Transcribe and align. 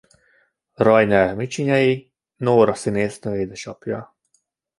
Rainer-Micsinyei 0.77 2.11
Nóra 2.37 2.73
színésznő 2.73 3.39
édesapja. 3.39 4.15